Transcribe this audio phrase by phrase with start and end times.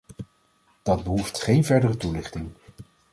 [0.83, 2.49] Dat behoeft geen verdere toelichting.